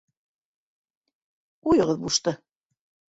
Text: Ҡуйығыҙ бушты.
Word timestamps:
Ҡуйығыҙ 1.67 2.03
бушты. 2.07 2.35